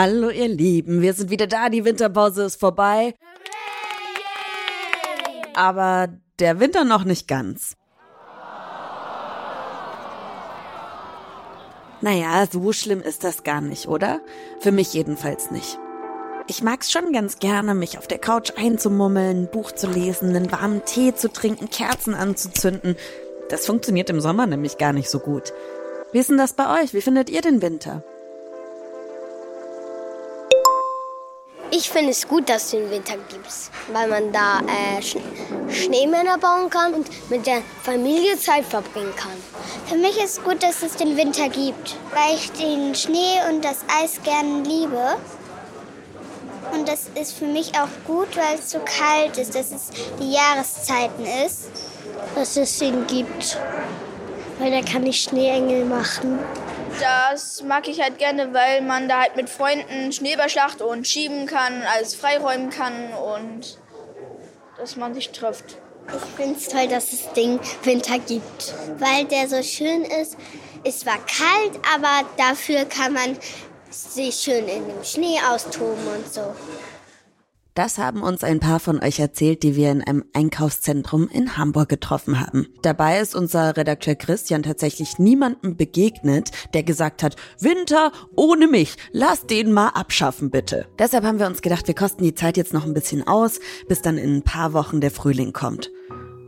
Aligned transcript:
Hallo 0.00 0.30
ihr 0.30 0.46
Lieben, 0.46 1.02
wir 1.02 1.12
sind 1.12 1.28
wieder 1.28 1.48
da, 1.48 1.70
die 1.70 1.84
Winterpause 1.84 2.44
ist 2.44 2.60
vorbei. 2.60 3.16
Aber 5.56 6.06
der 6.38 6.60
Winter 6.60 6.84
noch 6.84 7.02
nicht 7.02 7.26
ganz. 7.26 7.74
Naja, 12.00 12.46
so 12.48 12.72
schlimm 12.72 13.00
ist 13.00 13.24
das 13.24 13.42
gar 13.42 13.60
nicht, 13.60 13.88
oder? 13.88 14.20
Für 14.60 14.70
mich 14.70 14.94
jedenfalls 14.94 15.50
nicht. 15.50 15.80
Ich 16.46 16.62
mag's 16.62 16.92
schon 16.92 17.12
ganz 17.12 17.40
gerne, 17.40 17.74
mich 17.74 17.98
auf 17.98 18.06
der 18.06 18.18
Couch 18.18 18.52
einzumummeln, 18.56 19.46
ein 19.46 19.50
Buch 19.50 19.72
zu 19.72 19.88
lesen, 19.88 20.28
einen 20.28 20.52
warmen 20.52 20.84
Tee 20.84 21.12
zu 21.12 21.28
trinken, 21.28 21.70
Kerzen 21.70 22.14
anzuzünden. 22.14 22.94
Das 23.48 23.66
funktioniert 23.66 24.10
im 24.10 24.20
Sommer 24.20 24.46
nämlich 24.46 24.78
gar 24.78 24.92
nicht 24.92 25.10
so 25.10 25.18
gut. 25.18 25.52
Wie 26.12 26.20
ist 26.20 26.30
denn 26.30 26.38
das 26.38 26.52
bei 26.52 26.80
euch? 26.80 26.94
Wie 26.94 27.00
findet 27.00 27.30
ihr 27.30 27.40
den 27.40 27.62
Winter? 27.62 28.04
Ich 31.70 31.90
finde 31.90 32.10
es 32.12 32.26
gut, 32.26 32.48
dass 32.48 32.64
es 32.64 32.70
den 32.70 32.90
Winter 32.90 33.16
gibt, 33.28 33.52
weil 33.92 34.08
man 34.08 34.32
da 34.32 34.60
äh, 34.60 35.02
Sch 35.02 35.16
Schneemänner 35.70 36.38
bauen 36.38 36.70
kann 36.70 36.94
und 36.94 37.08
mit 37.30 37.46
der 37.46 37.60
Familie 37.82 38.38
Zeit 38.38 38.64
verbringen 38.64 39.12
kann. 39.16 39.36
Für 39.86 39.96
mich 39.96 40.16
ist 40.16 40.38
es 40.38 40.42
gut, 40.42 40.62
dass 40.62 40.82
es 40.82 40.96
den 40.96 41.18
Winter 41.18 41.50
gibt, 41.50 41.96
weil 42.14 42.36
ich 42.36 42.50
den 42.52 42.94
Schnee 42.94 43.40
und 43.50 43.62
das 43.62 43.84
Eis 44.00 44.18
gern 44.24 44.64
liebe. 44.64 45.16
Und 46.72 46.88
das 46.88 47.10
ist 47.20 47.36
für 47.36 47.44
mich 47.44 47.72
auch 47.78 47.88
gut, 48.06 48.34
weil 48.34 48.58
es 48.58 48.70
so 48.70 48.78
kalt 48.78 49.36
ist, 49.36 49.54
dass 49.54 49.70
es 49.70 49.90
die 50.20 50.32
Jahreszeiten 50.32 51.26
ist. 51.46 51.68
Dass 52.34 52.56
es 52.56 52.80
ihn 52.80 53.06
gibt, 53.06 53.58
weil 54.58 54.70
da 54.70 54.80
kann 54.80 55.04
ich 55.04 55.20
Schneeengel 55.20 55.84
machen. 55.84 56.38
Das 57.00 57.62
mag 57.62 57.86
ich 57.88 58.00
halt 58.00 58.18
gerne, 58.18 58.52
weil 58.52 58.82
man 58.82 59.08
da 59.08 59.20
halt 59.20 59.36
mit 59.36 59.48
Freunden 59.48 60.12
Schneeballschlacht 60.12 60.82
und 60.82 61.06
schieben 61.06 61.46
kann, 61.46 61.82
alles 61.82 62.14
freiräumen 62.14 62.70
kann 62.70 63.12
und 63.12 63.78
dass 64.76 64.96
man 64.96 65.14
sich 65.14 65.30
trifft. 65.30 65.76
Ich 66.08 66.36
finde 66.36 66.58
es 66.58 66.68
toll, 66.68 66.88
dass 66.88 67.12
es 67.12 67.32
den 67.34 67.60
Winter 67.82 68.18
gibt, 68.18 68.74
weil 68.98 69.26
der 69.26 69.48
so 69.48 69.62
schön 69.62 70.04
ist. 70.04 70.36
Es 70.84 71.04
war 71.04 71.18
kalt, 71.18 71.78
aber 71.94 72.26
dafür 72.36 72.84
kann 72.84 73.12
man 73.12 73.38
sich 73.90 74.36
schön 74.36 74.66
in 74.68 74.88
dem 74.88 75.04
Schnee 75.04 75.38
austoben 75.52 76.06
und 76.06 76.32
so. 76.32 76.54
Das 77.78 77.96
haben 77.96 78.24
uns 78.24 78.42
ein 78.42 78.58
paar 78.58 78.80
von 78.80 79.00
euch 79.00 79.20
erzählt, 79.20 79.62
die 79.62 79.76
wir 79.76 79.92
in 79.92 80.02
einem 80.02 80.24
Einkaufszentrum 80.32 81.28
in 81.28 81.56
Hamburg 81.56 81.88
getroffen 81.88 82.40
haben. 82.40 82.66
Dabei 82.82 83.20
ist 83.20 83.36
unser 83.36 83.76
Redakteur 83.76 84.16
Christian 84.16 84.64
tatsächlich 84.64 85.20
niemandem 85.20 85.76
begegnet, 85.76 86.50
der 86.74 86.82
gesagt 86.82 87.22
hat, 87.22 87.36
Winter 87.60 88.10
ohne 88.34 88.66
mich, 88.66 88.96
lass 89.12 89.46
den 89.46 89.70
mal 89.70 89.90
abschaffen 89.90 90.50
bitte. 90.50 90.88
Deshalb 90.98 91.22
haben 91.22 91.38
wir 91.38 91.46
uns 91.46 91.62
gedacht, 91.62 91.86
wir 91.86 91.94
kosten 91.94 92.24
die 92.24 92.34
Zeit 92.34 92.56
jetzt 92.56 92.72
noch 92.72 92.84
ein 92.84 92.94
bisschen 92.94 93.24
aus, 93.28 93.60
bis 93.86 94.02
dann 94.02 94.18
in 94.18 94.38
ein 94.38 94.42
paar 94.42 94.72
Wochen 94.72 95.00
der 95.00 95.12
Frühling 95.12 95.52
kommt. 95.52 95.92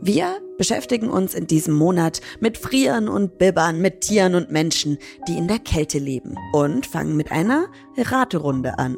Wir 0.01 0.37
beschäftigen 0.57 1.09
uns 1.09 1.33
in 1.33 1.47
diesem 1.47 1.75
Monat 1.75 2.19
mit 2.41 2.57
Frieren 2.57 3.07
und 3.07 3.37
Bibbern, 3.37 3.79
mit 3.79 4.01
Tieren 4.01 4.35
und 4.35 4.51
Menschen, 4.51 4.97
die 5.29 5.37
in 5.37 5.47
der 5.47 5.59
Kälte 5.59 5.97
leben 5.97 6.35
und 6.51 6.85
fangen 6.85 7.15
mit 7.15 7.31
einer 7.31 7.67
Raterunde 7.95 8.77
an. 8.79 8.97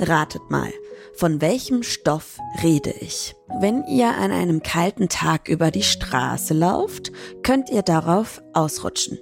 Ratet 0.00 0.50
mal, 0.50 0.72
von 1.16 1.40
welchem 1.40 1.82
Stoff 1.82 2.38
rede 2.62 2.90
ich? 2.90 3.34
Wenn 3.60 3.84
ihr 3.84 4.08
an 4.08 4.30
einem 4.30 4.62
kalten 4.62 5.08
Tag 5.08 5.48
über 5.48 5.70
die 5.70 5.82
Straße 5.82 6.54
lauft, 6.54 7.12
könnt 7.42 7.70
ihr 7.70 7.82
darauf 7.82 8.42
ausrutschen. 8.52 9.18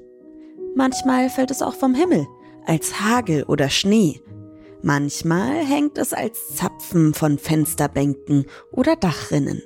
Manchmal 0.75 1.29
fällt 1.29 1.51
es 1.51 1.61
auch 1.63 1.75
vom 1.75 1.95
Himmel, 1.95 2.27
als 2.67 3.01
Hagel 3.01 3.45
oder 3.45 3.69
Schnee. 3.69 4.21
Manchmal 4.83 5.65
hängt 5.65 5.99
es 5.99 6.13
als 6.13 6.57
Zapfen 6.57 7.15
von 7.15 7.39
Fensterbänken 7.39 8.47
oder 8.73 8.97
Dachrinnen. 8.97 9.63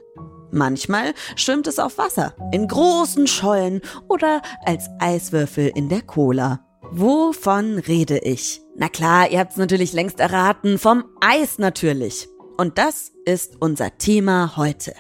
Manchmal 0.51 1.15
schwimmt 1.37 1.67
es 1.67 1.79
auf 1.79 1.99
Wasser, 1.99 2.35
in 2.53 2.69
großen 2.69 3.27
Schollen 3.27 3.81
oder 4.09 4.43
als 4.65 4.89
Eiswürfel 4.99 5.71
in 5.75 5.89
der 5.89 6.03
Cola. 6.03 6.66
Wovon 6.91 7.79
rede 7.79 8.19
ich? 8.19 8.61
Na 8.77 8.89
klar, 8.89 9.29
ihr 9.31 9.41
habt 9.41 9.53
es 9.53 9.57
natürlich 9.57 9.93
längst 9.93 10.21
erraten, 10.21 10.79
vom 10.79 11.05
Eis 11.21 11.59
natürlich. 11.59 12.29
Und 12.57 12.79
das 12.79 13.13
ist 13.25 13.57
unser 13.61 13.99
Thema 13.99 14.57
heute. 14.57 14.95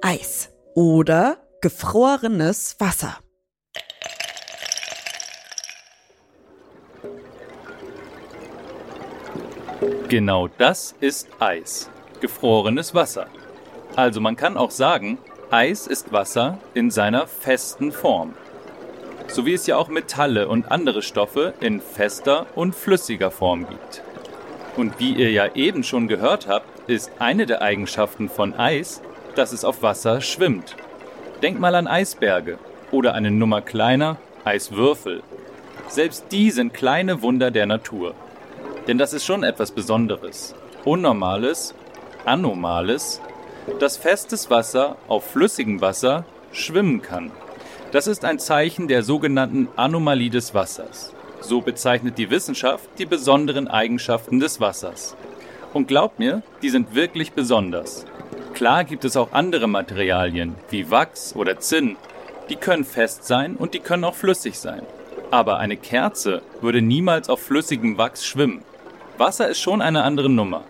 Eis 0.00 0.50
oder 0.74 1.38
gefrorenes 1.60 2.76
Wasser. 2.78 3.18
Genau 10.08 10.48
das 10.48 10.94
ist 11.00 11.28
Eis. 11.38 11.90
Gefrorenes 12.20 12.94
Wasser. 12.94 13.26
Also 13.94 14.20
man 14.20 14.36
kann 14.36 14.56
auch 14.56 14.70
sagen, 14.70 15.18
Eis 15.50 15.86
ist 15.86 16.12
Wasser 16.12 16.58
in 16.74 16.90
seiner 16.90 17.26
festen 17.26 17.92
Form 17.92 18.34
so 19.28 19.46
wie 19.46 19.54
es 19.54 19.66
ja 19.66 19.76
auch 19.76 19.88
Metalle 19.88 20.48
und 20.48 20.70
andere 20.70 21.02
Stoffe 21.02 21.54
in 21.60 21.80
fester 21.80 22.46
und 22.54 22.74
flüssiger 22.74 23.30
Form 23.30 23.68
gibt. 23.68 24.02
Und 24.76 24.98
wie 24.98 25.14
ihr 25.14 25.30
ja 25.30 25.54
eben 25.54 25.82
schon 25.84 26.08
gehört 26.08 26.48
habt, 26.48 26.66
ist 26.88 27.10
eine 27.18 27.46
der 27.46 27.62
Eigenschaften 27.62 28.28
von 28.28 28.54
Eis, 28.54 29.00
dass 29.34 29.52
es 29.52 29.64
auf 29.64 29.82
Wasser 29.82 30.20
schwimmt. 30.20 30.76
Denkt 31.42 31.60
mal 31.60 31.74
an 31.74 31.86
Eisberge 31.86 32.58
oder 32.90 33.14
eine 33.14 33.30
Nummer 33.30 33.62
kleiner, 33.62 34.16
Eiswürfel. 34.44 35.22
Selbst 35.88 36.26
die 36.30 36.50
sind 36.50 36.74
kleine 36.74 37.22
Wunder 37.22 37.50
der 37.50 37.66
Natur. 37.66 38.14
Denn 38.86 38.98
das 38.98 39.12
ist 39.12 39.24
schon 39.24 39.42
etwas 39.42 39.72
Besonderes, 39.72 40.54
Unnormales, 40.84 41.74
Anomales, 42.24 43.20
dass 43.80 43.96
festes 43.96 44.50
Wasser 44.50 44.96
auf 45.08 45.30
flüssigem 45.32 45.80
Wasser 45.80 46.24
schwimmen 46.52 47.02
kann. 47.02 47.32
Das 47.96 48.06
ist 48.06 48.26
ein 48.26 48.38
Zeichen 48.38 48.88
der 48.88 49.02
sogenannten 49.02 49.68
Anomalie 49.74 50.28
des 50.28 50.52
Wassers. 50.52 51.14
So 51.40 51.62
bezeichnet 51.62 52.18
die 52.18 52.28
Wissenschaft 52.28 52.86
die 52.98 53.06
besonderen 53.06 53.68
Eigenschaften 53.68 54.38
des 54.38 54.60
Wassers. 54.60 55.16
Und 55.72 55.88
glaubt 55.88 56.18
mir, 56.18 56.42
die 56.60 56.68
sind 56.68 56.94
wirklich 56.94 57.32
besonders. 57.32 58.04
Klar 58.52 58.84
gibt 58.84 59.06
es 59.06 59.16
auch 59.16 59.32
andere 59.32 59.66
Materialien, 59.66 60.56
wie 60.68 60.90
Wachs 60.90 61.34
oder 61.34 61.58
Zinn. 61.58 61.96
Die 62.50 62.56
können 62.56 62.84
fest 62.84 63.24
sein 63.24 63.56
und 63.56 63.72
die 63.72 63.80
können 63.80 64.04
auch 64.04 64.14
flüssig 64.14 64.58
sein. 64.58 64.82
Aber 65.30 65.56
eine 65.56 65.78
Kerze 65.78 66.42
würde 66.60 66.82
niemals 66.82 67.30
auf 67.30 67.40
flüssigem 67.40 67.96
Wachs 67.96 68.26
schwimmen. 68.26 68.62
Wasser 69.16 69.48
ist 69.48 69.60
schon 69.62 69.80
eine 69.80 70.02
andere 70.02 70.28
Nummer. 70.28 70.64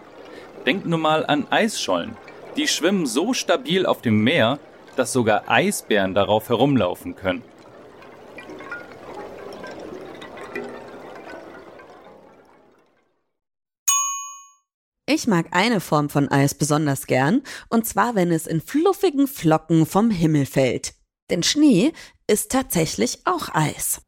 Denkt 0.65 0.87
nur 0.87 1.01
mal 1.01 1.27
an 1.27 1.49
Eisschollen. 1.51 2.17
Die 2.57 2.69
schwimmen 2.69 3.05
so 3.05 3.35
stabil 3.35 3.85
auf 3.85 4.01
dem 4.01 4.23
Meer, 4.23 4.61
dass 4.97 5.13
sogar 5.13 5.49
Eisbären 5.49 6.15
darauf 6.15 6.49
herumlaufen 6.49 7.15
können. 7.15 7.43
Ich 15.09 15.29
mag 15.29 15.47
eine 15.53 15.81
Form 15.81 16.09
von 16.09 16.29
Eis 16.29 16.55
besonders 16.55 17.07
gern, 17.07 17.43
und 17.69 17.87
zwar 17.87 18.17
wenn 18.17 18.33
es 18.33 18.47
in 18.47 18.61
fluffigen 18.61 19.29
Flocken 19.29 19.87
vom 19.87 20.11
Himmel 20.11 20.47
fällt. 20.47 20.95
Denn 21.31 21.43
Schnee 21.43 21.93
ist 22.27 22.51
tatsächlich 22.51 23.21
auch 23.25 23.55
Eis. 23.55 24.03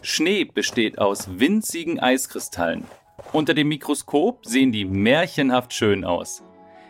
Schnee 0.00 0.44
besteht 0.44 0.98
aus 0.98 1.38
winzigen 1.38 2.00
Eiskristallen, 2.00 2.84
unter 3.32 3.54
dem 3.54 3.68
Mikroskop 3.68 4.46
sehen 4.46 4.72
die 4.72 4.84
märchenhaft 4.84 5.74
schön 5.74 6.04
aus. 6.04 6.42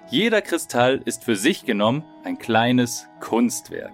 Jeder 0.09 0.41
Kristall 0.41 1.03
ist 1.05 1.25
für 1.25 1.35
sich 1.35 1.65
genommen 1.65 2.05
ein 2.23 2.39
kleines 2.39 3.09
Kunstwerk. 3.19 3.93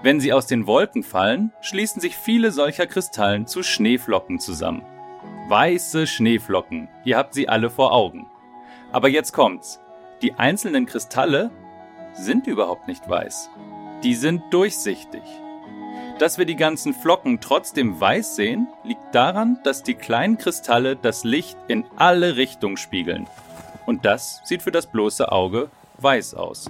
Wenn 0.00 0.20
sie 0.20 0.32
aus 0.32 0.46
den 0.46 0.68
Wolken 0.68 1.02
fallen, 1.02 1.52
schließen 1.60 2.00
sich 2.00 2.16
viele 2.16 2.52
solcher 2.52 2.86
Kristallen 2.86 3.48
zu 3.48 3.64
Schneeflocken 3.64 4.38
zusammen. 4.38 4.84
Weiße 5.48 6.06
Schneeflocken, 6.06 6.88
ihr 7.04 7.16
habt 7.16 7.34
sie 7.34 7.48
alle 7.48 7.68
vor 7.68 7.92
Augen. 7.92 8.26
Aber 8.92 9.08
jetzt 9.08 9.32
kommt's. 9.32 9.80
Die 10.22 10.34
einzelnen 10.34 10.86
Kristalle 10.86 11.50
sind 12.12 12.46
überhaupt 12.46 12.86
nicht 12.86 13.08
weiß. 13.08 13.50
Die 14.04 14.14
sind 14.14 14.42
durchsichtig. 14.52 15.22
Dass 16.20 16.38
wir 16.38 16.44
die 16.44 16.54
ganzen 16.54 16.94
Flocken 16.94 17.40
trotzdem 17.40 18.00
weiß 18.00 18.36
sehen, 18.36 18.68
liegt 18.84 19.12
daran, 19.12 19.58
dass 19.64 19.82
die 19.82 19.94
kleinen 19.94 20.38
Kristalle 20.38 20.94
das 20.94 21.24
Licht 21.24 21.58
in 21.66 21.84
alle 21.96 22.36
Richtungen 22.36 22.76
spiegeln. 22.76 23.26
Und 23.86 24.04
das 24.04 24.40
sieht 24.44 24.62
für 24.62 24.72
das 24.72 24.86
bloße 24.86 25.30
Auge 25.30 25.70
weiß 25.98 26.34
aus. 26.34 26.66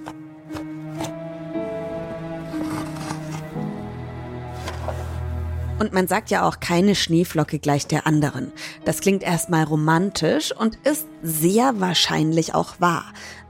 Und 5.77 5.91
man 5.91 6.07
sagt 6.07 6.29
ja 6.29 6.47
auch, 6.47 6.59
keine 6.61 6.95
Schneeflocke 6.95 7.59
gleich 7.59 7.85
der 7.85 8.07
anderen. 8.07 8.51
Das 8.85 9.01
klingt 9.01 9.23
erstmal 9.23 9.65
romantisch 9.65 10.55
und 10.55 10.77
ist 10.85 11.05
sehr 11.21 11.79
wahrscheinlich 11.81 12.55
auch 12.55 12.79
wahr. 12.79 13.05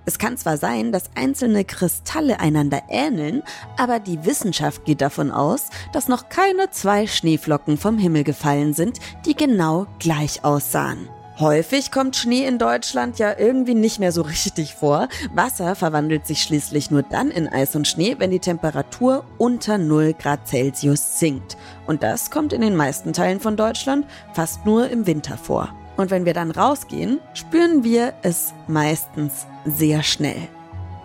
Es 0.08 0.20
kann 0.20 0.38
zwar 0.38 0.58
sein, 0.58 0.92
dass 0.92 1.10
einzelne 1.16 1.66
Kristalle 1.66 2.40
einander 2.40 2.84
ähneln, 2.90 3.42
aber 3.78 4.00
die 4.00 4.24
Wissenschaft 4.26 4.86
geht 4.86 5.02
davon 5.02 5.32
aus, 5.32 5.70
dass 5.94 6.08
noch 6.08 6.30
keine 6.30 6.70
zwei 6.70 7.08
Schneeflocken 7.08 7.78
vom 7.78 7.98
Himmel 7.98 8.24
gefallen 8.24 8.74
sind, 8.74 9.00
die 9.26 9.36
genau 9.36 9.88
gleich 10.00 10.44
aussahen. 10.44 11.10
Häufig 11.38 11.92
kommt 11.92 12.16
Schnee 12.16 12.46
in 12.46 12.58
Deutschland 12.58 13.20
ja 13.20 13.38
irgendwie 13.38 13.74
nicht 13.74 14.00
mehr 14.00 14.14
so 14.14 14.22
richtig 14.22 14.74
vor. 14.74 15.10
Wasser 15.34 15.76
verwandelt 15.76 16.26
sich 16.26 16.42
schließlich 16.42 16.92
nur 16.92 17.04
dann 17.04 17.30
in 17.30 17.50
Eis 17.50 17.76
und 17.76 17.90
Schnee, 17.90 18.16
wenn 18.20 18.32
die 18.32 18.40
Temperatur 18.40 19.26
unter 19.38 19.78
0 19.78 20.14
Grad 20.14 20.48
Celsius 20.48 21.20
sinkt. 21.20 21.58
Und 21.88 22.04
das 22.04 22.32
kommt 22.32 22.54
in 22.54 22.62
den 22.62 22.78
meisten 22.78 23.12
Teilen 23.12 23.42
von 23.42 23.58
Deutschland 23.58 24.06
fast 24.32 24.66
nur 24.66 24.90
im 24.90 25.08
Winter 25.08 25.38
vor. 25.38 25.76
Und 25.98 26.10
wenn 26.10 26.24
wir 26.24 26.34
dann 26.34 26.52
rausgehen, 26.52 27.20
spüren 27.34 27.84
wir 27.84 28.14
es 28.22 28.54
meistens 28.70 29.46
sehr 29.66 30.04
schnell. 30.04 30.48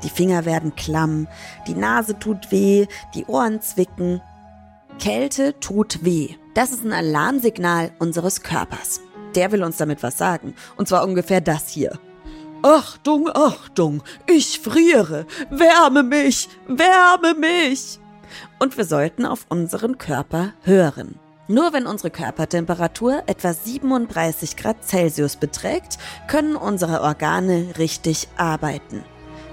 Die 0.04 0.10
Finger 0.10 0.44
werden 0.44 0.76
klamm, 0.76 1.26
die 1.66 1.74
Nase 1.74 2.16
tut 2.16 2.52
weh, 2.52 2.86
die 3.14 3.26
Ohren 3.26 3.60
zwicken. 3.62 4.22
Kälte 5.00 5.58
tut 5.58 6.04
weh. 6.04 6.36
Das 6.54 6.70
ist 6.70 6.84
ein 6.84 6.92
Alarmsignal 6.92 7.90
unseres 7.98 8.42
Körpers. 8.42 9.00
Der 9.34 9.52
will 9.52 9.62
uns 9.62 9.76
damit 9.76 10.02
was 10.02 10.18
sagen. 10.18 10.54
Und 10.76 10.88
zwar 10.88 11.04
ungefähr 11.04 11.40
das 11.40 11.68
hier. 11.68 11.98
Achtung, 12.62 13.30
Achtung, 13.32 14.02
ich 14.26 14.60
friere. 14.60 15.26
Wärme 15.50 16.02
mich, 16.02 16.48
wärme 16.66 17.34
mich. 17.34 17.98
Und 18.58 18.76
wir 18.76 18.84
sollten 18.84 19.24
auf 19.24 19.46
unseren 19.48 19.96
Körper 19.96 20.52
hören. 20.62 21.18
Nur 21.48 21.72
wenn 21.72 21.86
unsere 21.86 22.10
Körpertemperatur 22.10 23.24
etwa 23.26 23.52
37 23.52 24.56
Grad 24.56 24.84
Celsius 24.84 25.36
beträgt, 25.36 25.98
können 26.28 26.54
unsere 26.54 27.00
Organe 27.00 27.74
richtig 27.78 28.28
arbeiten. 28.36 29.02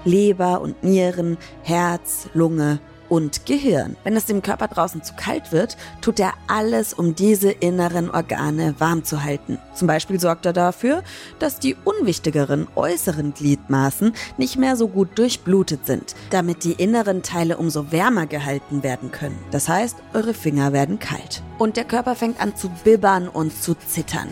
Leber 0.04 0.60
und 0.60 0.84
Nieren, 0.84 1.38
Herz, 1.62 2.28
Lunge 2.34 2.78
und 3.08 3.46
Gehirn. 3.46 3.96
Wenn 4.04 4.16
es 4.16 4.26
dem 4.26 4.42
Körper 4.42 4.68
draußen 4.68 5.02
zu 5.02 5.14
kalt 5.14 5.52
wird, 5.52 5.76
tut 6.00 6.20
er 6.20 6.34
alles, 6.46 6.94
um 6.94 7.14
diese 7.14 7.50
inneren 7.50 8.10
Organe 8.10 8.74
warm 8.78 9.04
zu 9.04 9.22
halten. 9.22 9.58
Zum 9.74 9.86
Beispiel 9.88 10.20
sorgt 10.20 10.46
er 10.46 10.52
dafür, 10.52 11.02
dass 11.38 11.58
die 11.58 11.76
unwichtigeren 11.84 12.68
äußeren 12.74 13.34
Gliedmaßen 13.34 14.12
nicht 14.36 14.56
mehr 14.56 14.76
so 14.76 14.88
gut 14.88 15.18
durchblutet 15.18 15.86
sind, 15.86 16.14
damit 16.30 16.64
die 16.64 16.72
inneren 16.72 17.22
Teile 17.22 17.56
umso 17.56 17.92
wärmer 17.92 18.26
gehalten 18.26 18.82
werden 18.82 19.12
können. 19.12 19.38
Das 19.50 19.68
heißt, 19.68 19.96
eure 20.14 20.34
Finger 20.34 20.72
werden 20.72 20.98
kalt. 20.98 21.42
Und 21.58 21.76
der 21.76 21.84
Körper 21.84 22.14
fängt 22.14 22.40
an 22.40 22.56
zu 22.56 22.70
bibbern 22.84 23.28
und 23.28 23.52
zu 23.62 23.74
zittern. 23.74 24.28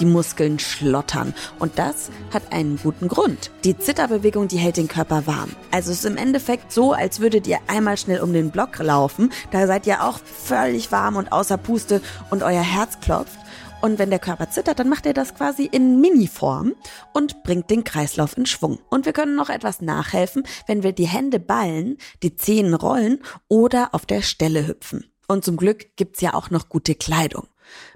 Die 0.00 0.06
Muskeln 0.06 0.58
schlottern. 0.58 1.34
Und 1.58 1.78
das 1.78 2.10
hat 2.32 2.52
einen 2.52 2.78
guten 2.82 3.08
Grund. 3.08 3.50
Die 3.64 3.78
Zitterbewegung, 3.78 4.48
die 4.48 4.58
hält 4.58 4.76
den 4.76 4.88
Körper 4.88 5.26
warm. 5.26 5.50
Also 5.70 5.92
es 5.92 5.98
ist 5.98 6.04
im 6.04 6.16
Endeffekt 6.16 6.72
so, 6.72 6.92
als 6.92 7.20
würdet 7.20 7.46
ihr 7.46 7.58
einmal 7.68 7.96
schnell 7.96 8.20
um 8.20 8.32
den 8.32 8.50
Block 8.50 8.78
laufen. 8.78 9.30
Da 9.50 9.66
seid 9.66 9.86
ihr 9.86 10.02
auch 10.02 10.18
völlig 10.18 10.90
warm 10.90 11.16
und 11.16 11.32
außer 11.32 11.58
Puste 11.58 12.00
und 12.30 12.42
euer 12.42 12.62
Herz 12.62 12.98
klopft. 13.00 13.38
Und 13.84 13.98
wenn 13.98 14.08
der 14.08 14.18
Körper 14.18 14.48
zittert, 14.48 14.78
dann 14.78 14.88
macht 14.88 15.04
er 15.04 15.12
das 15.12 15.34
quasi 15.34 15.66
in 15.66 16.00
Mini-Form 16.00 16.72
und 17.12 17.42
bringt 17.42 17.68
den 17.68 17.84
Kreislauf 17.84 18.34
in 18.36 18.46
Schwung. 18.46 18.78
Und 18.88 19.04
wir 19.04 19.12
können 19.12 19.36
noch 19.36 19.50
etwas 19.50 19.82
nachhelfen, 19.82 20.44
wenn 20.66 20.82
wir 20.82 20.92
die 20.92 21.06
Hände 21.06 21.38
ballen, 21.38 21.98
die 22.22 22.34
Zehen 22.34 22.72
rollen 22.72 23.20
oder 23.46 23.90
auf 23.92 24.06
der 24.06 24.22
Stelle 24.22 24.66
hüpfen. 24.66 25.04
Und 25.28 25.44
zum 25.44 25.58
Glück 25.58 25.96
gibt's 25.96 26.22
ja 26.22 26.32
auch 26.32 26.48
noch 26.48 26.70
gute 26.70 26.94
Kleidung. 26.94 27.46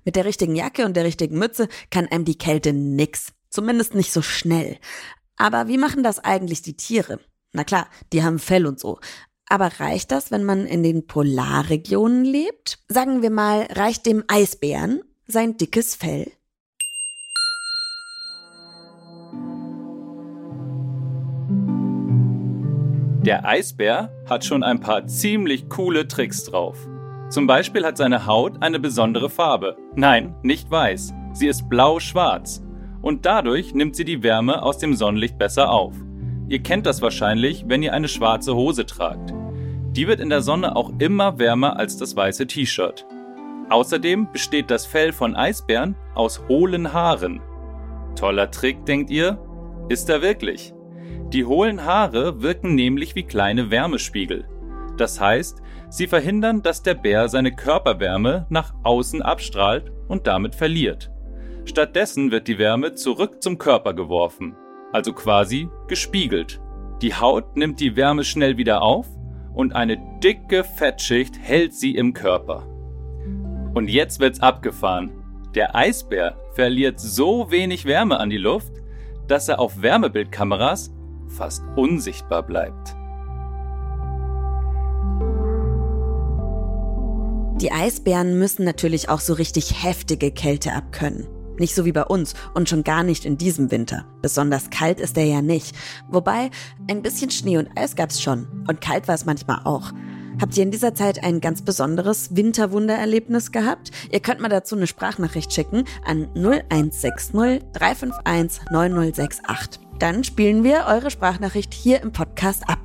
Mit 0.04 0.16
der 0.16 0.24
richtigen 0.24 0.56
Jacke 0.56 0.84
und 0.84 0.96
der 0.96 1.04
richtigen 1.04 1.38
Mütze 1.38 1.68
kann 1.90 2.06
einem 2.06 2.24
die 2.24 2.38
Kälte 2.38 2.72
nix. 2.72 3.32
Zumindest 3.50 3.94
nicht 3.94 4.12
so 4.12 4.22
schnell. 4.22 4.78
Aber 5.36 5.68
wie 5.68 5.78
machen 5.78 6.02
das 6.02 6.18
eigentlich 6.18 6.62
die 6.62 6.76
Tiere? 6.76 7.20
Na 7.52 7.64
klar, 7.64 7.88
die 8.12 8.22
haben 8.22 8.38
Fell 8.38 8.66
und 8.66 8.78
so. 8.78 8.98
Aber 9.48 9.80
reicht 9.80 10.10
das, 10.12 10.30
wenn 10.30 10.44
man 10.44 10.66
in 10.66 10.82
den 10.82 11.06
Polarregionen 11.06 12.24
lebt? 12.24 12.78
Sagen 12.88 13.22
wir 13.22 13.30
mal, 13.30 13.66
reicht 13.70 14.04
dem 14.04 14.24
Eisbären 14.28 15.02
sein 15.26 15.56
dickes 15.56 15.94
Fell? 15.94 16.30
Der 23.24 23.46
Eisbär 23.46 24.10
hat 24.28 24.44
schon 24.44 24.62
ein 24.62 24.80
paar 24.80 25.06
ziemlich 25.06 25.68
coole 25.68 26.08
Tricks 26.08 26.44
drauf. 26.44 26.78
Zum 27.28 27.46
Beispiel 27.46 27.84
hat 27.84 27.98
seine 27.98 28.24
Haut 28.26 28.62
eine 28.62 28.78
besondere 28.78 29.28
Farbe. 29.28 29.76
Nein, 29.94 30.34
nicht 30.42 30.70
weiß. 30.70 31.12
Sie 31.32 31.46
ist 31.46 31.68
blau-schwarz. 31.68 32.64
Und 33.02 33.26
dadurch 33.26 33.74
nimmt 33.74 33.96
sie 33.96 34.04
die 34.04 34.22
Wärme 34.22 34.62
aus 34.62 34.78
dem 34.78 34.94
Sonnenlicht 34.94 35.38
besser 35.38 35.70
auf. 35.70 35.94
Ihr 36.48 36.62
kennt 36.62 36.86
das 36.86 37.02
wahrscheinlich, 37.02 37.64
wenn 37.68 37.82
ihr 37.82 37.92
eine 37.92 38.08
schwarze 38.08 38.54
Hose 38.54 38.86
tragt. 38.86 39.34
Die 39.92 40.08
wird 40.08 40.20
in 40.20 40.30
der 40.30 40.40
Sonne 40.40 40.74
auch 40.74 40.90
immer 40.98 41.38
wärmer 41.38 41.78
als 41.78 41.98
das 41.98 42.16
weiße 42.16 42.46
T-Shirt. 42.46 43.06
Außerdem 43.68 44.32
besteht 44.32 44.70
das 44.70 44.86
Fell 44.86 45.12
von 45.12 45.36
Eisbären 45.36 45.96
aus 46.14 46.40
hohlen 46.48 46.94
Haaren. 46.94 47.42
Toller 48.16 48.50
Trick, 48.50 48.86
denkt 48.86 49.10
ihr? 49.10 49.38
Ist 49.90 50.08
er 50.08 50.22
wirklich? 50.22 50.72
Die 51.32 51.44
hohlen 51.44 51.84
Haare 51.84 52.40
wirken 52.40 52.74
nämlich 52.74 53.14
wie 53.14 53.24
kleine 53.24 53.70
Wärmespiegel. 53.70 54.48
Das 54.96 55.20
heißt, 55.20 55.60
Sie 55.90 56.06
verhindern, 56.06 56.62
dass 56.62 56.82
der 56.82 56.94
Bär 56.94 57.28
seine 57.28 57.54
Körperwärme 57.54 58.46
nach 58.50 58.74
außen 58.82 59.22
abstrahlt 59.22 59.90
und 60.08 60.26
damit 60.26 60.54
verliert. 60.54 61.10
Stattdessen 61.64 62.30
wird 62.30 62.48
die 62.48 62.58
Wärme 62.58 62.94
zurück 62.94 63.42
zum 63.42 63.58
Körper 63.58 63.94
geworfen, 63.94 64.54
also 64.92 65.12
quasi 65.12 65.68
gespiegelt. 65.86 66.60
Die 67.02 67.14
Haut 67.14 67.56
nimmt 67.56 67.80
die 67.80 67.96
Wärme 67.96 68.24
schnell 68.24 68.56
wieder 68.56 68.82
auf 68.82 69.06
und 69.54 69.74
eine 69.74 69.98
dicke 70.22 70.64
Fettschicht 70.64 71.38
hält 71.40 71.74
sie 71.74 71.94
im 71.94 72.12
Körper. 72.12 72.66
Und 73.74 73.88
jetzt 73.88 74.20
wird's 74.20 74.40
abgefahren. 74.40 75.10
Der 75.54 75.74
Eisbär 75.74 76.36
verliert 76.54 77.00
so 77.00 77.50
wenig 77.50 77.84
Wärme 77.84 78.18
an 78.18 78.30
die 78.30 78.38
Luft, 78.38 78.72
dass 79.26 79.48
er 79.48 79.58
auf 79.58 79.82
Wärmebildkameras 79.82 80.94
fast 81.28 81.62
unsichtbar 81.76 82.42
bleibt. 82.42 82.97
Die 87.60 87.72
Eisbären 87.72 88.38
müssen 88.38 88.64
natürlich 88.64 89.08
auch 89.08 89.18
so 89.18 89.34
richtig 89.34 89.82
heftige 89.82 90.30
Kälte 90.30 90.72
abkönnen. 90.74 91.26
Nicht 91.58 91.74
so 91.74 91.84
wie 91.84 91.90
bei 91.90 92.04
uns 92.04 92.34
und 92.54 92.68
schon 92.68 92.84
gar 92.84 93.02
nicht 93.02 93.24
in 93.24 93.36
diesem 93.36 93.72
Winter. 93.72 94.04
Besonders 94.22 94.70
kalt 94.70 95.00
ist 95.00 95.18
er 95.18 95.24
ja 95.24 95.42
nicht. 95.42 95.74
Wobei, 96.08 96.50
ein 96.88 97.02
bisschen 97.02 97.32
Schnee 97.32 97.58
und 97.58 97.68
Eis 97.76 97.96
gab's 97.96 98.22
schon. 98.22 98.46
Und 98.68 98.80
kalt 98.80 99.08
war 99.08 99.16
es 99.16 99.26
manchmal 99.26 99.62
auch. 99.64 99.90
Habt 100.40 100.56
ihr 100.56 100.62
in 100.62 100.70
dieser 100.70 100.94
Zeit 100.94 101.24
ein 101.24 101.40
ganz 101.40 101.62
besonderes 101.62 102.36
Winterwundererlebnis 102.36 103.50
gehabt? 103.50 103.90
Ihr 104.12 104.20
könnt 104.20 104.40
mir 104.40 104.48
dazu 104.48 104.76
eine 104.76 104.86
Sprachnachricht 104.86 105.52
schicken 105.52 105.82
an 106.06 106.28
0160 106.36 107.32
351 107.72 108.70
9068. 108.70 109.82
Dann 109.98 110.22
spielen 110.22 110.62
wir 110.62 110.84
eure 110.86 111.10
Sprachnachricht 111.10 111.74
hier 111.74 112.02
im 112.02 112.12
Podcast 112.12 112.68
ab. 112.68 112.78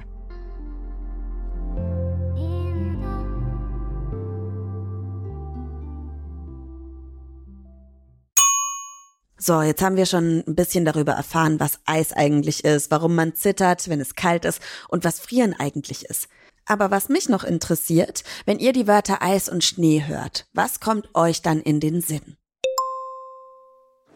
So, 9.45 9.61
jetzt 9.61 9.81
haben 9.81 9.97
wir 9.97 10.05
schon 10.05 10.41
ein 10.47 10.55
bisschen 10.55 10.85
darüber 10.85 11.11
erfahren, 11.11 11.59
was 11.59 11.79
Eis 11.85 12.13
eigentlich 12.13 12.63
ist, 12.63 12.89
warum 12.91 13.13
man 13.13 13.35
zittert, 13.35 13.89
wenn 13.89 13.99
es 13.99 14.15
kalt 14.15 14.45
ist 14.45 14.61
und 14.87 15.03
was 15.03 15.19
Frieren 15.19 15.53
eigentlich 15.59 16.05
ist. 16.05 16.29
Aber 16.65 16.91
was 16.91 17.09
mich 17.09 17.27
noch 17.27 17.43
interessiert, 17.43 18.23
wenn 18.45 18.57
ihr 18.57 18.71
die 18.71 18.87
Wörter 18.87 19.21
Eis 19.21 19.49
und 19.49 19.61
Schnee 19.61 20.05
hört, 20.07 20.45
was 20.53 20.79
kommt 20.79 21.13
euch 21.13 21.41
dann 21.41 21.59
in 21.59 21.81
den 21.81 21.99
Sinn? 21.99 22.37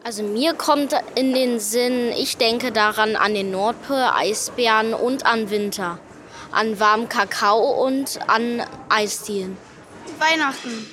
Also 0.02 0.22
mir 0.22 0.54
kommt 0.54 0.94
in 1.14 1.34
den 1.34 1.60
Sinn, 1.60 2.10
ich 2.16 2.38
denke 2.38 2.72
daran 2.72 3.14
an 3.14 3.34
den 3.34 3.50
Nordpol, 3.50 4.08
Eisbären 4.14 4.94
und 4.94 5.26
an 5.26 5.50
Winter. 5.50 5.98
An 6.52 6.80
warmen 6.80 7.10
Kakao 7.10 7.84
und 7.84 8.18
an 8.28 8.62
Eisdielen. 8.88 9.58
Weihnachten, 10.18 10.86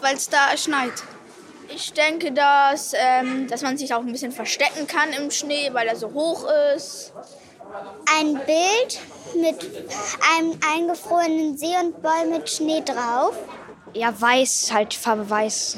weil 0.00 0.14
es 0.14 0.28
da 0.28 0.56
schneit. 0.56 1.02
Ich 1.68 1.92
denke, 1.92 2.32
dass, 2.32 2.92
ähm, 2.96 3.48
dass 3.48 3.62
man 3.62 3.76
sich 3.76 3.92
auch 3.92 4.00
ein 4.00 4.12
bisschen 4.12 4.32
verstecken 4.32 4.86
kann 4.86 5.12
im 5.12 5.30
Schnee, 5.30 5.70
weil 5.72 5.88
er 5.88 5.96
so 5.96 6.12
hoch 6.12 6.46
ist. 6.76 7.12
ein 8.18 8.34
Bild 8.46 9.00
mit 9.34 9.56
einem 10.36 10.58
eingefrorenen 10.72 11.58
See 11.58 11.74
und 11.82 12.00
Ball 12.00 12.26
mit 12.26 12.48
Schnee 12.48 12.82
drauf. 12.82 13.34
Ja, 13.92 14.18
weiß, 14.18 14.70
halt 14.72 14.94
Farbe 14.94 15.28
weiß. 15.28 15.76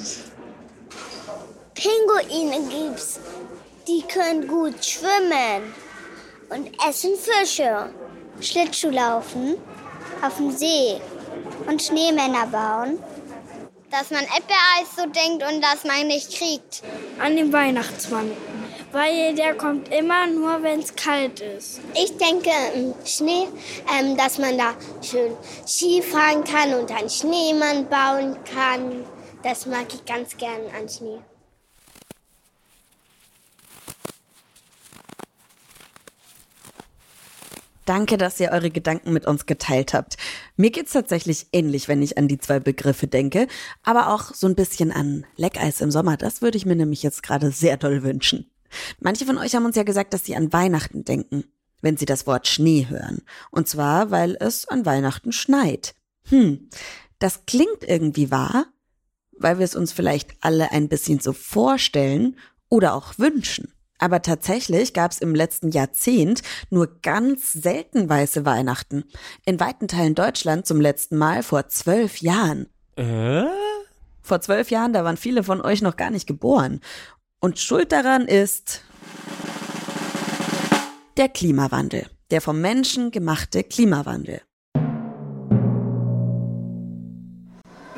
Pinguine 1.74 2.60
gibt's. 2.68 3.20
Die 3.86 4.02
können 4.02 4.46
gut 4.46 4.84
schwimmen 4.84 5.72
und 6.50 6.70
essen 6.86 7.12
Fische. 7.16 7.90
Schlittschuh 8.40 8.90
laufen 8.90 9.56
auf 10.22 10.36
dem 10.36 10.50
See 10.50 11.00
und 11.66 11.82
Schneemänner 11.82 12.46
bauen. 12.46 12.98
Dass 13.90 14.10
man 14.10 14.20
Erdbeereis 14.20 14.96
so 14.96 15.06
denkt 15.06 15.42
und 15.50 15.62
dass 15.62 15.84
man 15.84 16.06
nicht 16.06 16.36
kriegt. 16.36 16.82
An 17.18 17.36
den 17.36 17.52
Weihnachtsmann. 17.52 18.30
Weil 18.92 19.34
der 19.34 19.54
kommt 19.54 19.92
immer 19.92 20.26
nur, 20.26 20.62
wenn 20.62 20.80
es 20.80 20.94
kalt 20.94 21.40
ist. 21.40 21.80
Ich 21.94 22.16
denke 22.16 22.50
Schnee, 23.04 23.48
ähm, 23.98 24.16
dass 24.16 24.38
man 24.38 24.56
da 24.56 24.74
schön 25.02 25.36
Ski 25.66 26.02
fahren 26.02 26.44
kann 26.44 26.74
und 26.74 26.90
einen 26.90 27.10
Schneemann 27.10 27.88
bauen 27.88 28.36
kann. 28.44 29.04
Das 29.42 29.66
mag 29.66 29.86
ich 29.92 30.04
ganz 30.04 30.36
gern 30.36 30.62
an 30.78 30.88
Schnee. 30.88 31.20
Danke, 37.88 38.18
dass 38.18 38.38
ihr 38.38 38.50
eure 38.50 38.70
Gedanken 38.70 39.14
mit 39.14 39.26
uns 39.26 39.46
geteilt 39.46 39.94
habt. 39.94 40.18
Mir 40.58 40.70
geht's 40.70 40.92
tatsächlich 40.92 41.46
ähnlich, 41.52 41.88
wenn 41.88 42.02
ich 42.02 42.18
an 42.18 42.28
die 42.28 42.36
zwei 42.36 42.60
Begriffe 42.60 43.06
denke, 43.06 43.46
aber 43.82 44.12
auch 44.12 44.34
so 44.34 44.46
ein 44.46 44.54
bisschen 44.54 44.92
an 44.92 45.24
Leckeis 45.36 45.80
im 45.80 45.90
Sommer. 45.90 46.18
Das 46.18 46.42
würde 46.42 46.58
ich 46.58 46.66
mir 46.66 46.76
nämlich 46.76 47.02
jetzt 47.02 47.22
gerade 47.22 47.50
sehr 47.50 47.78
doll 47.78 48.02
wünschen. 48.02 48.50
Manche 49.00 49.24
von 49.24 49.38
euch 49.38 49.54
haben 49.54 49.64
uns 49.64 49.74
ja 49.74 49.84
gesagt, 49.84 50.12
dass 50.12 50.26
sie 50.26 50.36
an 50.36 50.52
Weihnachten 50.52 51.04
denken, 51.04 51.44
wenn 51.80 51.96
sie 51.96 52.04
das 52.04 52.26
Wort 52.26 52.46
Schnee 52.46 52.88
hören. 52.90 53.22
Und 53.50 53.68
zwar, 53.68 54.10
weil 54.10 54.36
es 54.38 54.68
an 54.68 54.84
Weihnachten 54.84 55.32
schneit. 55.32 55.94
Hm, 56.24 56.68
das 57.18 57.46
klingt 57.46 57.84
irgendwie 57.84 58.30
wahr, 58.30 58.66
weil 59.32 59.56
wir 59.56 59.64
es 59.64 59.74
uns 59.74 59.92
vielleicht 59.92 60.32
alle 60.42 60.72
ein 60.72 60.90
bisschen 60.90 61.20
so 61.20 61.32
vorstellen 61.32 62.36
oder 62.68 62.92
auch 62.92 63.14
wünschen. 63.16 63.72
Aber 63.98 64.22
tatsächlich 64.22 64.94
gab 64.94 65.10
es 65.10 65.18
im 65.18 65.34
letzten 65.34 65.70
Jahrzehnt 65.70 66.42
nur 66.70 67.00
ganz 67.02 67.52
selten 67.52 68.08
weiße 68.08 68.44
Weihnachten. 68.44 69.04
In 69.44 69.58
weiten 69.58 69.88
Teilen 69.88 70.14
Deutschland 70.14 70.66
zum 70.66 70.80
letzten 70.80 71.16
Mal 71.16 71.42
vor 71.42 71.68
zwölf 71.68 72.18
Jahren. 72.18 72.68
Äh? 72.96 73.44
Vor 74.22 74.40
zwölf 74.40 74.70
Jahren, 74.70 74.92
da 74.92 75.04
waren 75.04 75.16
viele 75.16 75.42
von 75.42 75.60
euch 75.60 75.82
noch 75.82 75.96
gar 75.96 76.10
nicht 76.10 76.26
geboren. 76.26 76.80
Und 77.40 77.58
schuld 77.58 77.92
daran 77.92 78.26
ist 78.26 78.82
der 81.16 81.28
Klimawandel. 81.28 82.06
Der 82.30 82.40
vom 82.40 82.60
Menschen 82.60 83.10
gemachte 83.10 83.64
Klimawandel. 83.64 84.42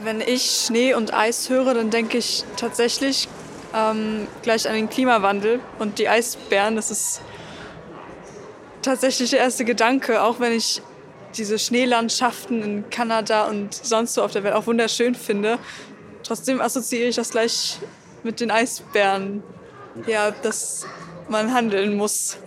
Wenn 0.02 0.20
ich 0.20 0.64
Schnee 0.66 0.94
und 0.94 1.12
Eis 1.12 1.50
höre, 1.50 1.74
dann 1.74 1.90
denke 1.90 2.16
ich 2.16 2.44
tatsächlich 2.56 3.28
ähm, 3.74 4.26
gleich 4.42 4.68
an 4.68 4.74
den 4.74 4.88
Klimawandel 4.88 5.60
und 5.78 5.98
die 5.98 6.08
Eisbären. 6.08 6.76
Das 6.76 6.90
ist 6.90 7.20
tatsächlich 8.82 9.30
der 9.30 9.40
erste 9.40 9.64
Gedanke, 9.64 10.22
auch 10.22 10.40
wenn 10.40 10.52
ich 10.52 10.82
diese 11.36 11.58
Schneelandschaften 11.58 12.62
in 12.62 12.90
Kanada 12.90 13.46
und 13.46 13.74
sonst 13.74 14.14
so 14.14 14.22
auf 14.22 14.32
der 14.32 14.42
Welt 14.42 14.54
auch 14.54 14.66
wunderschön 14.66 15.14
finde. 15.14 15.58
Trotzdem 16.22 16.60
assoziiere 16.60 17.08
ich 17.08 17.16
das 17.16 17.30
gleich 17.30 17.78
mit 18.22 18.40
den 18.40 18.50
Eisbären. 18.50 19.42
Ja, 20.06 20.30
dass 20.30 20.86
man 21.28 21.52
handeln 21.52 21.96
muss. 21.96 22.38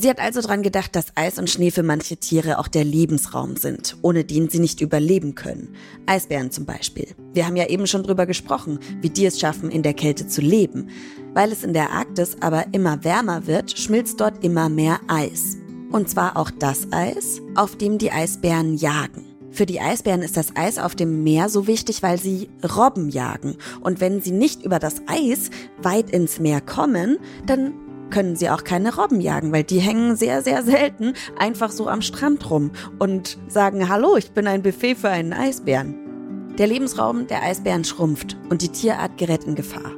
Sie 0.00 0.08
hat 0.08 0.20
also 0.20 0.40
daran 0.40 0.62
gedacht, 0.62 0.94
dass 0.94 1.16
Eis 1.16 1.40
und 1.40 1.50
Schnee 1.50 1.72
für 1.72 1.82
manche 1.82 2.16
Tiere 2.16 2.60
auch 2.60 2.68
der 2.68 2.84
Lebensraum 2.84 3.56
sind, 3.56 3.96
ohne 4.00 4.22
den 4.22 4.48
sie 4.48 4.60
nicht 4.60 4.80
überleben 4.80 5.34
können. 5.34 5.74
Eisbären 6.06 6.52
zum 6.52 6.66
Beispiel. 6.66 7.08
Wir 7.32 7.46
haben 7.46 7.56
ja 7.56 7.66
eben 7.66 7.88
schon 7.88 8.04
drüber 8.04 8.24
gesprochen, 8.24 8.78
wie 9.00 9.10
die 9.10 9.26
es 9.26 9.40
schaffen, 9.40 9.72
in 9.72 9.82
der 9.82 9.94
Kälte 9.94 10.28
zu 10.28 10.40
leben. 10.40 10.88
Weil 11.34 11.50
es 11.50 11.64
in 11.64 11.72
der 11.72 11.90
Arktis 11.90 12.36
aber 12.40 12.66
immer 12.70 13.02
wärmer 13.02 13.48
wird, 13.48 13.76
schmilzt 13.76 14.20
dort 14.20 14.44
immer 14.44 14.68
mehr 14.68 15.00
Eis. 15.08 15.56
Und 15.90 16.08
zwar 16.08 16.36
auch 16.36 16.52
das 16.52 16.92
Eis, 16.92 17.40
auf 17.56 17.74
dem 17.74 17.98
die 17.98 18.12
Eisbären 18.12 18.76
jagen. 18.76 19.24
Für 19.50 19.66
die 19.66 19.80
Eisbären 19.80 20.22
ist 20.22 20.36
das 20.36 20.54
Eis 20.54 20.78
auf 20.78 20.94
dem 20.94 21.24
Meer 21.24 21.48
so 21.48 21.66
wichtig, 21.66 22.04
weil 22.04 22.20
sie 22.20 22.48
Robben 22.62 23.08
jagen. 23.08 23.56
Und 23.80 24.00
wenn 24.00 24.20
sie 24.20 24.30
nicht 24.30 24.62
über 24.64 24.78
das 24.78 25.02
Eis 25.08 25.50
weit 25.82 26.10
ins 26.10 26.38
Meer 26.38 26.60
kommen, 26.60 27.18
dann 27.46 27.72
können 28.18 28.34
sie 28.34 28.50
auch 28.50 28.64
keine 28.64 28.96
Robben 28.96 29.20
jagen, 29.20 29.52
weil 29.52 29.62
die 29.62 29.78
hängen 29.78 30.16
sehr, 30.16 30.42
sehr 30.42 30.64
selten 30.64 31.14
einfach 31.38 31.70
so 31.70 31.86
am 31.86 32.02
Strand 32.02 32.50
rum 32.50 32.72
und 32.98 33.38
sagen, 33.46 33.88
hallo, 33.88 34.16
ich 34.16 34.32
bin 34.32 34.48
ein 34.48 34.60
Buffet 34.60 34.96
für 34.96 35.08
einen 35.08 35.32
Eisbären. 35.32 36.56
Der 36.58 36.66
Lebensraum 36.66 37.28
der 37.28 37.44
Eisbären 37.44 37.84
schrumpft 37.84 38.36
und 38.50 38.62
die 38.62 38.70
Tierart 38.70 39.18
gerät 39.18 39.44
in 39.44 39.54
Gefahr. 39.54 39.92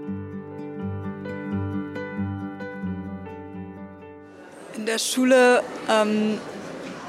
In 4.76 4.84
der 4.84 4.98
Schule 4.98 5.62
ähm, 5.90 6.36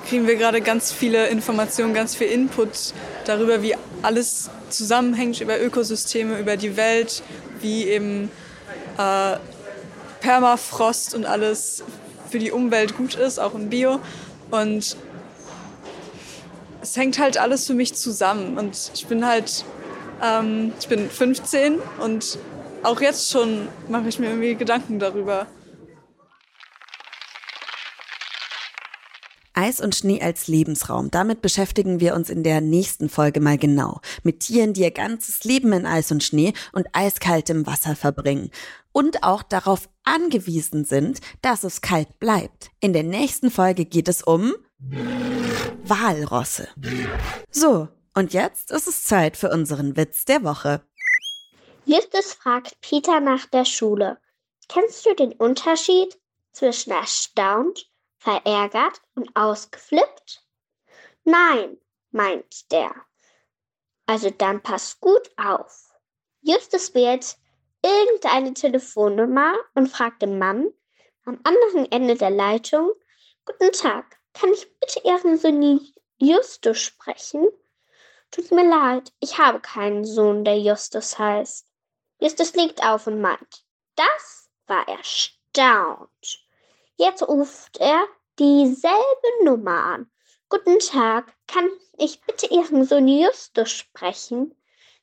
kriegen 0.08 0.28
wir 0.28 0.38
gerade 0.38 0.62
ganz 0.62 0.94
viele 0.94 1.28
Informationen, 1.28 1.94
ganz 1.94 2.16
viel 2.16 2.28
Input 2.28 2.94
darüber, 3.26 3.62
wie 3.62 3.76
alles 4.02 4.50
zusammenhängt, 4.70 5.42
über 5.42 5.62
Ökosysteme, 5.62 6.40
über 6.40 6.56
die 6.56 6.78
Welt, 6.78 7.22
wie 7.60 7.84
eben 7.90 8.32
äh, 8.98 9.36
Permafrost 10.22 11.14
und 11.14 11.26
alles 11.26 11.84
für 12.30 12.40
die 12.40 12.52
Umwelt 12.52 12.96
gut 12.96 13.16
ist, 13.16 13.40
auch 13.40 13.54
in 13.54 13.70
Bio. 13.70 14.00
Und 14.50 14.96
es 16.82 16.96
hängt 16.96 17.20
halt 17.20 17.38
alles 17.38 17.68
für 17.68 17.74
mich 17.74 17.94
zusammen. 17.96 18.58
Und 18.58 18.92
ich 18.94 19.06
bin 19.08 19.26
halt, 19.28 19.66
ähm, 20.24 20.72
ich 20.80 20.88
bin 20.88 21.10
15 21.10 21.80
und 22.00 22.40
auch 22.84 23.02
jetzt 23.02 23.30
schon 23.32 23.68
mache 23.90 24.08
ich 24.08 24.18
mir 24.18 24.28
irgendwie 24.28 24.56
Gedanken 24.56 25.00
darüber. 25.00 25.48
Eis 29.62 29.80
und 29.80 29.94
Schnee 29.94 30.20
als 30.24 30.48
Lebensraum. 30.48 31.12
Damit 31.12 31.44
beschäftigen 31.44 32.00
wir 32.00 32.16
uns 32.16 32.32
in 32.32 32.42
der 32.42 32.62
nächsten 32.62 33.10
Folge 33.10 33.40
mal 33.40 33.60
genau. 33.60 34.02
Mit 34.24 34.40
Tieren, 34.40 34.74
die 34.74 34.82
ihr 34.82 34.90
ganzes 34.90 35.44
Leben 35.44 35.72
in 35.72 35.86
Eis 35.86 36.12
und 36.12 36.24
Schnee 36.24 36.54
und 36.74 36.88
eiskaltem 36.94 37.68
Wasser 37.68 37.96
verbringen. 37.96 38.50
Und 38.92 39.22
auch 39.22 39.44
darauf 39.44 39.88
angewiesen 40.04 40.84
sind, 40.84 41.20
dass 41.44 41.64
es 41.64 41.82
kalt 41.82 42.18
bleibt. 42.18 42.72
In 42.80 42.92
der 42.92 43.04
nächsten 43.04 43.52
Folge 43.52 43.86
geht 43.86 44.08
es 44.08 44.24
um 44.24 44.56
Walrosse. 45.84 46.68
So, 47.52 47.88
und 48.16 48.34
jetzt 48.34 48.72
ist 48.72 48.88
es 48.88 49.04
Zeit 49.04 49.38
für 49.38 49.52
unseren 49.52 49.96
Witz 49.96 50.26
der 50.26 50.44
Woche. 50.44 50.82
Justus 51.86 52.34
fragt 52.34 52.82
Peter 52.82 53.20
nach 53.20 53.46
der 53.46 53.66
Schule. 53.66 54.18
Kennst 54.68 55.06
du 55.06 55.14
den 55.14 55.34
Unterschied 55.34 56.20
zwischen 56.52 56.94
erstaunt 56.94 57.91
verärgert 58.22 59.02
und 59.16 59.36
ausgeflippt? 59.36 60.46
Nein, 61.24 61.78
meint 62.12 62.72
der. 62.72 62.94
Also 64.06 64.30
dann 64.30 64.62
pass 64.62 65.00
gut 65.00 65.32
auf. 65.38 65.90
Justus 66.42 66.94
wählt 66.94 67.36
irgendeine 67.84 68.54
Telefonnummer 68.54 69.56
und 69.74 69.88
fragt 69.88 70.22
den 70.22 70.38
Mann 70.38 70.72
am 71.26 71.40
anderen 71.44 71.92
Ende 71.92 72.16
der 72.16 72.30
Leitung, 72.30 72.92
Guten 73.46 73.72
Tag, 73.72 74.20
kann 74.34 74.54
ich 74.54 74.68
bitte 74.80 75.02
Ihren 75.04 75.38
Sohn 75.38 75.82
Justus 76.18 76.80
sprechen? 76.80 77.48
Tut 78.30 78.52
mir 78.52 78.70
leid, 78.70 79.12
ich 79.20 79.40
habe 79.40 79.60
keinen 79.60 80.06
Sohn, 80.06 80.46
der 80.46 80.60
Justus 80.60 81.18
heißt. 81.18 81.68
Justus 82.20 82.54
legt 82.54 82.84
auf 82.84 83.08
und 83.08 83.20
meint, 83.20 83.66
das 83.96 84.52
war 84.68 84.88
erstaunt. 84.88 86.46
Jetzt 87.02 87.28
ruft 87.28 87.80
er 87.80 88.08
dieselbe 88.38 89.44
Nummer 89.44 89.86
an. 89.86 90.12
Guten 90.50 90.78
Tag, 90.78 91.34
kann 91.48 91.68
ich 91.98 92.22
bitte 92.22 92.46
Ihren 92.46 92.86
Sohn 92.86 93.08
Justus 93.08 93.72
sprechen? 93.72 94.56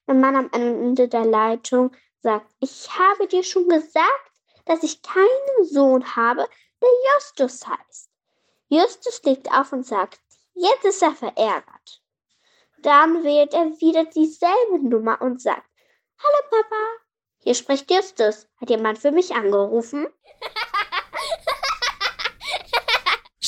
Der 0.06 0.14
Mann 0.14 0.36
am 0.36 0.48
Ende 0.52 1.08
der 1.08 1.24
Leitung 1.24 1.90
sagt, 2.20 2.54
ich 2.60 2.88
habe 2.96 3.26
dir 3.26 3.42
schon 3.42 3.68
gesagt, 3.68 4.30
dass 4.64 4.84
ich 4.84 5.02
keinen 5.02 5.64
Sohn 5.64 6.14
habe, 6.14 6.48
der 6.80 6.88
Justus 7.16 7.66
heißt. 7.66 8.10
Justus 8.68 9.20
legt 9.24 9.50
auf 9.50 9.72
und 9.72 9.84
sagt, 9.84 10.20
jetzt 10.54 10.84
ist 10.84 11.02
er 11.02 11.16
verärgert. 11.16 12.00
Dann 12.80 13.24
wählt 13.24 13.54
er 13.54 13.72
wieder 13.80 14.04
dieselbe 14.04 14.88
Nummer 14.88 15.20
und 15.20 15.42
sagt, 15.42 15.66
Hallo 16.22 16.48
Papa, 16.48 16.84
hier 17.38 17.56
spricht 17.56 17.90
Justus. 17.90 18.46
Hat 18.60 18.70
jemand 18.70 19.00
für 19.00 19.10
mich 19.10 19.34
angerufen? 19.34 20.06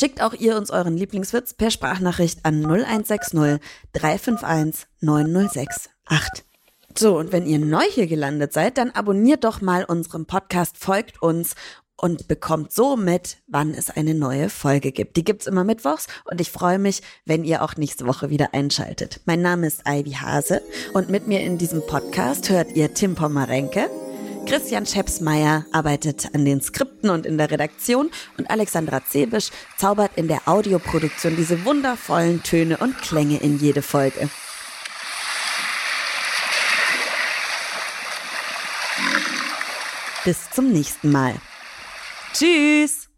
Schickt 0.00 0.22
auch 0.22 0.32
ihr 0.32 0.56
uns 0.56 0.70
euren 0.70 0.96
Lieblingswitz 0.96 1.52
per 1.52 1.70
Sprachnachricht 1.70 2.46
an 2.46 2.64
0160 2.64 3.60
351 3.92 4.86
9068. 5.02 5.92
So, 6.96 7.18
und 7.18 7.32
wenn 7.32 7.44
ihr 7.44 7.58
neu 7.58 7.84
hier 7.90 8.06
gelandet 8.06 8.54
seid, 8.54 8.78
dann 8.78 8.92
abonniert 8.92 9.44
doch 9.44 9.60
mal 9.60 9.84
unseren 9.84 10.24
Podcast, 10.24 10.78
folgt 10.78 11.20
uns 11.20 11.54
und 11.98 12.28
bekommt 12.28 12.72
so 12.72 12.96
mit, 12.96 13.36
wann 13.46 13.74
es 13.74 13.90
eine 13.90 14.14
neue 14.14 14.48
Folge 14.48 14.90
gibt. 14.90 15.18
Die 15.18 15.24
gibt's 15.24 15.46
immer 15.46 15.64
mittwochs 15.64 16.06
und 16.24 16.40
ich 16.40 16.50
freue 16.50 16.78
mich, 16.78 17.02
wenn 17.26 17.44
ihr 17.44 17.62
auch 17.62 17.76
nächste 17.76 18.06
Woche 18.06 18.30
wieder 18.30 18.54
einschaltet. 18.54 19.20
Mein 19.26 19.42
Name 19.42 19.66
ist 19.66 19.82
Ivy 19.86 20.12
Hase 20.12 20.62
und 20.94 21.10
mit 21.10 21.26
mir 21.26 21.40
in 21.42 21.58
diesem 21.58 21.86
Podcast 21.86 22.48
hört 22.48 22.74
ihr 22.74 22.94
Tim 22.94 23.16
Pommerenke. 23.16 23.90
Christian 24.46 24.84
Schepsmeier 24.84 25.64
arbeitet 25.72 26.34
an 26.34 26.44
den 26.44 26.60
Skripten 26.60 27.10
und 27.10 27.26
in 27.26 27.38
der 27.38 27.50
Redaktion 27.50 28.10
und 28.36 28.50
Alexandra 28.50 29.04
Zebisch 29.04 29.50
zaubert 29.76 30.12
in 30.16 30.28
der 30.28 30.46
Audioproduktion 30.46 31.36
diese 31.36 31.64
wundervollen 31.64 32.42
Töne 32.42 32.76
und 32.78 32.98
Klänge 32.98 33.38
in 33.38 33.58
jede 33.58 33.82
Folge. 33.82 34.28
Bis 40.24 40.50
zum 40.50 40.70
nächsten 40.72 41.10
Mal. 41.10 41.34
Tschüss! 42.32 43.08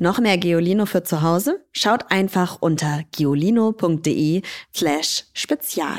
Noch 0.00 0.18
mehr 0.20 0.38
Geolino 0.38 0.86
für 0.86 1.02
zu 1.02 1.22
Hause? 1.22 1.64
Schaut 1.72 2.10
einfach 2.10 2.58
unter 2.60 3.02
geolino.de 3.12 4.42
slash 4.74 5.24
spezial. 5.32 5.98